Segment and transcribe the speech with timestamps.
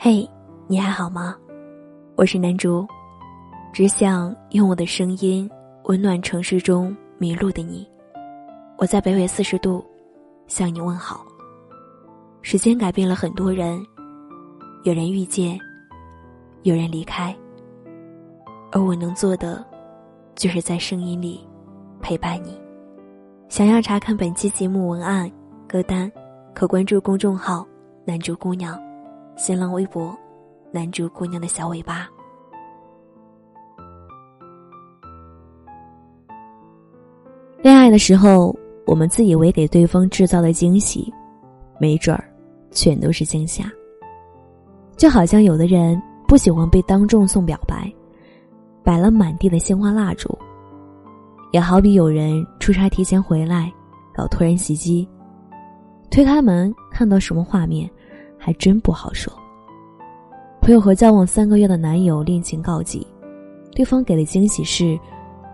[0.00, 0.24] 嘿，
[0.68, 1.34] 你还好吗？
[2.14, 2.86] 我是南竹，
[3.72, 5.50] 只想用我的声音
[5.86, 7.84] 温暖城市中迷路的你。
[8.76, 9.84] 我在北纬四十度
[10.46, 11.26] 向你问好。
[12.42, 13.84] 时间改变了很多人，
[14.84, 15.58] 有人遇见，
[16.62, 17.36] 有人离开，
[18.70, 19.66] 而我能做的，
[20.36, 21.44] 就是在声音里
[22.00, 22.56] 陪伴你。
[23.48, 25.28] 想要查看本期节目文案、
[25.66, 26.08] 歌单，
[26.54, 27.66] 可关注公众号
[28.06, 28.80] “南竹姑娘”。
[29.38, 30.12] 新浪微博，
[30.72, 32.08] 男主姑娘的小尾巴。
[37.62, 38.52] 恋爱的时候，
[38.84, 41.14] 我们自以为给对方制造的惊喜，
[41.78, 42.24] 没准儿
[42.72, 43.70] 全都是惊吓。
[44.96, 47.88] 就好像有的人不喜欢被当众送表白，
[48.82, 50.36] 摆了满地的鲜花蜡烛；
[51.52, 53.72] 也好比有人出差提前回来，
[54.12, 55.08] 搞突然袭击，
[56.10, 57.88] 推开门看到什么画面。
[58.48, 59.30] 还真不好说。
[60.62, 63.06] 朋友和交往三个月的男友恋情告急，
[63.72, 64.98] 对方给的惊喜是：“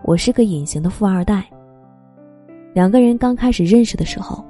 [0.06, 1.44] 我是个隐形的富二代。”
[2.72, 4.44] 两个人刚开始认识的时候，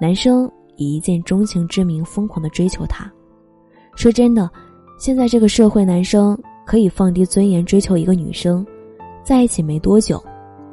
[0.00, 3.12] 男生以一见钟情之名疯狂的追求她。
[3.94, 4.50] 说真的，
[4.98, 6.34] 现在这个社会，男生
[6.64, 8.66] 可以放低尊严追求一个女生，
[9.22, 10.18] 在一起没多久，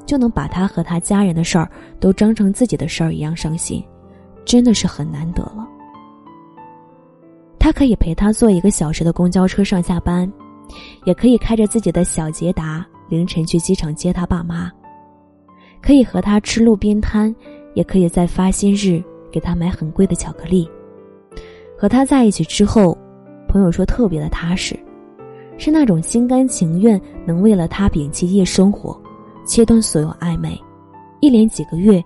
[0.06, 3.84] 就能把她和他家人的事儿都当成自己的事儿一样上心，
[4.46, 5.68] 真的是很难得了。
[7.64, 10.30] 他可以陪她坐一个小时的公交车上下班，
[11.06, 14.70] 也可以开着自己的小捷达凌晨去机场接他爸妈，
[15.82, 17.34] 可以和他吃路边摊，
[17.74, 20.70] 也可以在发薪日给他买很贵的巧克力。
[21.78, 22.98] 和他在一起之后，
[23.48, 24.78] 朋友说特别的踏实，
[25.58, 29.02] 是那种心甘情愿能为了他摒弃夜生活，
[29.46, 30.62] 切断所有暧昧，
[31.22, 32.04] 一连几个月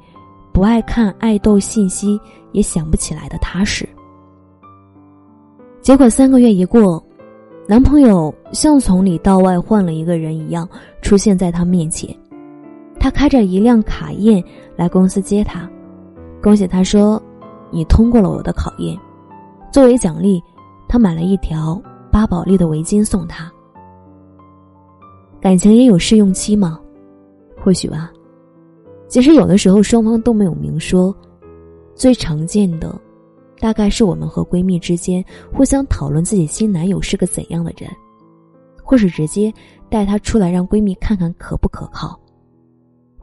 [0.54, 2.20] 不爱看爱豆信息
[2.52, 3.90] 也想不起来的踏实。
[5.88, 7.02] 结果三个月一过，
[7.66, 10.68] 男朋友像从里到外换了一个人一样
[11.02, 12.14] 出现在她面前。
[13.00, 14.44] 他开着一辆卡宴
[14.76, 15.66] 来公司接她，
[16.44, 17.24] 恭喜她说
[17.72, 19.00] ：“你通过了我的考验。”
[19.72, 20.44] 作为奖励，
[20.90, 21.82] 他买了一条
[22.12, 23.50] 巴宝莉的围巾送她。
[25.40, 26.78] 感情也有试用期吗？
[27.64, 28.12] 或许吧。
[29.08, 31.16] 其实有的时候双方都没有明说，
[31.96, 32.94] 最常见的。
[33.60, 35.24] 大概是我们和闺蜜之间
[35.54, 37.90] 互相讨论自己新男友是个怎样的人，
[38.84, 39.52] 或是直接
[39.90, 42.20] 带他出来让闺蜜看看可不可靠。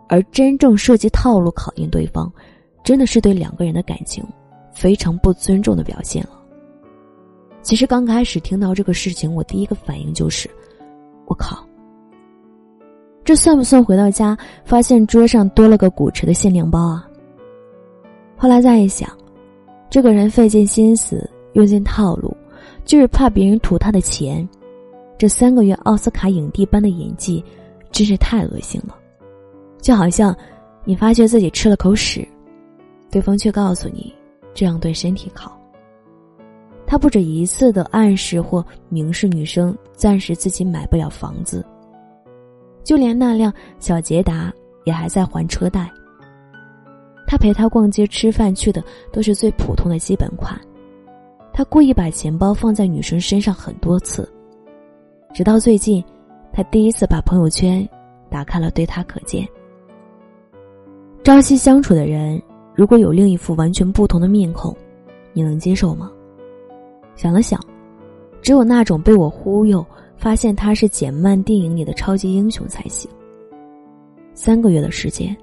[0.09, 2.31] 而真正设计套路考验对方，
[2.85, 4.23] 真的是对两个人的感情
[4.73, 6.31] 非常不尊重的表现了。
[7.63, 10.51] 其实刚开始听到这个事情，我第一个反应就是：
[11.27, 11.65] 我靠，
[13.25, 17.09] 这算不算回到家发现桌上多了个古驰的限量包啊？
[18.37, 19.09] 后来再一想。
[19.95, 22.37] 这个人费尽心思，用尽套路，
[22.85, 24.45] 就是怕别人图他的钱。
[25.17, 27.45] 这三个月奥斯卡影帝般的演技，
[27.93, 28.99] 真是太恶心了。
[29.81, 30.37] 就好像
[30.85, 32.27] 你发觉自己吃了口屎，
[33.09, 34.13] 对方却告诉你
[34.53, 35.57] 这样对身体好。
[36.89, 41.65] 他不止一次的暗示或明示女生暂时自己买不了房子，
[42.83, 44.53] 就连那辆小捷达
[44.85, 45.89] 也还在还车贷。
[47.35, 48.81] 他陪她逛街、吃饭去的
[49.11, 50.57] 都是最普通的基本款，
[51.53, 54.33] 他故意把钱包放在女生身上很多次，
[55.35, 56.01] 直到最近，
[56.53, 57.85] 他第一次把朋友圈
[58.31, 59.45] 打开了，对她可见。
[61.25, 62.41] 朝夕相处的人，
[62.73, 64.73] 如果有另一副完全不同的面孔，
[65.33, 66.13] 你能接受吗？
[67.17, 67.61] 想了想，
[68.43, 69.85] 只有那种被我忽悠，
[70.17, 73.11] 发现他是简漫电影里的超级英雄才行。
[74.35, 75.37] 三个月的时间。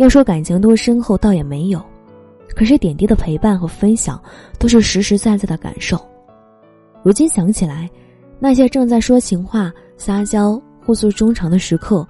[0.00, 1.84] 要说感情多深厚，倒也没有，
[2.56, 4.18] 可是点滴的陪伴和分享，
[4.58, 6.00] 都是实实在在的感受。
[7.02, 7.86] 如今想起来，
[8.38, 12.08] 那些正在说情话、撒娇、互诉衷肠的时刻，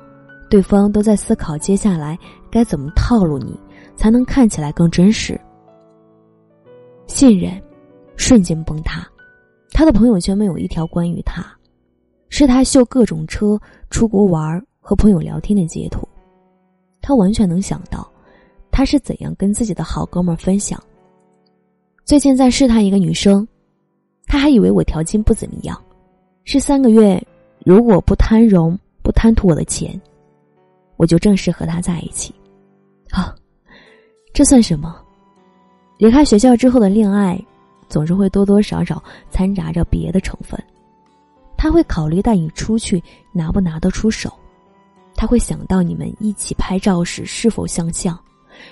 [0.48, 2.16] 对方都在思考接下来
[2.48, 3.58] 该怎么套路你，
[3.96, 5.36] 才能看起来更真实。
[7.08, 7.60] 信任
[8.14, 9.04] 瞬间崩塌，
[9.72, 11.44] 他的朋友圈没有一条关于他，
[12.28, 13.60] 是他秀各种车、
[13.90, 16.06] 出国玩和朋友聊天的截图。
[17.10, 18.08] 他完全能想到，
[18.70, 20.80] 他是怎样跟自己的好哥们分享。
[22.04, 23.44] 最近在试探一个女生，
[24.26, 25.76] 他还以为我条件不怎么样，
[26.44, 27.20] 是三个月，
[27.64, 30.00] 如果不贪荣不贪图我的钱，
[30.96, 32.32] 我就正式和他在一起。
[33.10, 33.34] 啊，
[34.32, 34.96] 这算什么？
[35.98, 37.44] 离开学校之后的恋爱，
[37.88, 39.02] 总是会多多少少
[39.32, 40.56] 掺杂着别的成分。
[41.56, 43.02] 他会考虑带你出去
[43.32, 44.32] 拿不拿得出手。
[45.20, 48.19] 他会想到你们一起拍照时是否相像，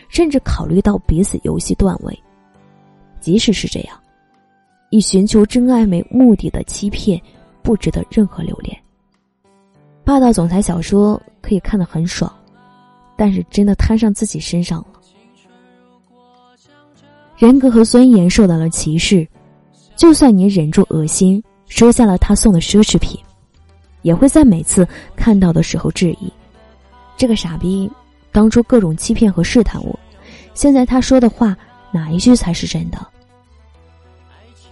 [0.09, 2.19] 甚至考虑到彼此游戏段位。
[3.21, 3.95] 即使是这样，
[4.89, 7.21] 以寻求真爱为目的的欺骗，
[7.61, 8.75] 不值得任何留恋。
[10.05, 12.35] 霸道总裁小说可以看得很爽，
[13.15, 15.03] 但是真的摊上自己身上了，
[17.37, 19.29] 人格和尊严受到了歧视。
[19.97, 23.21] 就算你忍住恶心，收下了他送的奢侈品，
[24.01, 26.33] 也会在每次看到的时候质疑：
[27.19, 27.91] 这个傻逼
[28.31, 29.99] 当初各种欺骗和试探我，
[30.55, 31.55] 现在他说的话
[31.91, 33.07] 哪一句才是真的？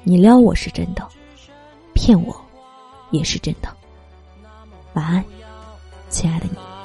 [0.04, 1.06] 你撩我是真的，
[1.92, 2.40] 骗我
[3.10, 3.68] 也是真的。
[4.92, 5.24] 晚安，
[6.08, 6.75] 亲爱的你。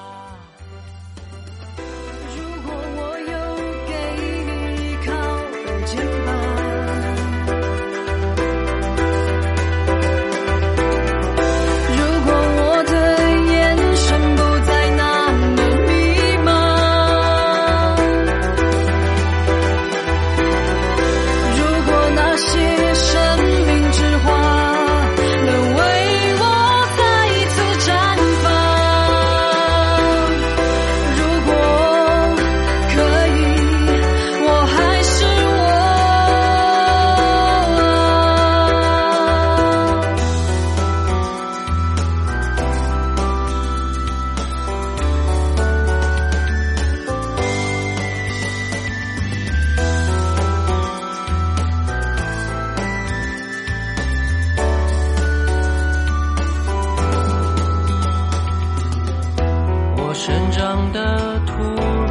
[60.24, 61.54] 生长的土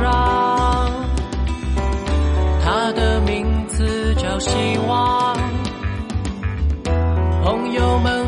[0.03, 0.91] 壤，
[2.61, 4.51] 它的名字叫希
[4.89, 5.37] 望。
[7.45, 8.20] 朋友们。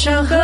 [0.00, 0.39] show.